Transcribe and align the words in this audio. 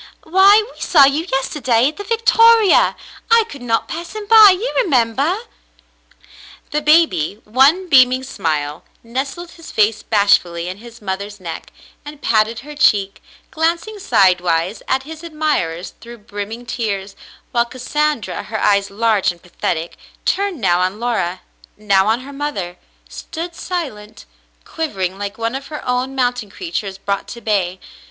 *'Why, 0.23 0.63
we 0.73 0.81
saw 0.81 1.05
you 1.05 1.27
yesterday 1.31 1.87
at 1.89 1.97
the 1.97 2.03
Victoria. 2.03 2.95
I 3.29 3.43
could 3.43 3.61
not 3.61 3.87
pass 3.87 4.13
him 4.15 4.25
by, 4.25 4.49
you 4.49 4.73
remember?" 4.77 5.41
The 6.71 6.81
baby, 6.81 7.39
one 7.45 7.87
beaming 7.87 8.23
smile, 8.23 8.83
nestled 9.03 9.51
his 9.51 9.69
face 9.71 10.01
bashfully 10.01 10.67
in 10.67 10.77
his 10.77 11.03
mother's 11.03 11.39
neck 11.39 11.71
and 12.03 12.19
patted 12.19 12.61
her 12.61 12.73
cheek, 12.73 13.21
glancing 13.51 13.99
side 13.99 14.41
wise 14.41 14.81
at 14.87 15.03
his 15.03 15.23
admirers 15.23 15.93
through 16.01 16.17
brimming 16.17 16.65
tears, 16.65 17.15
while 17.51 17.65
Cas 17.65 17.83
sandra, 17.83 18.41
her 18.41 18.59
eyes 18.59 18.89
large 18.89 19.31
and 19.31 19.39
pathetic, 19.43 19.97
turned 20.25 20.59
now 20.59 20.79
on 20.79 20.99
Laura, 20.99 21.41
now 21.77 22.07
on 22.07 22.21
her 22.21 22.33
mother, 22.33 22.77
stood 23.07 23.53
silent, 23.53 24.25
quivering 24.65 25.19
like 25.19 25.37
one 25.37 25.53
of 25.53 25.67
her 25.67 25.87
own 25.87 26.15
mountain 26.15 26.49
creatures 26.49 26.97
brought 26.97 27.27
to 27.27 27.39
bay. 27.39 27.79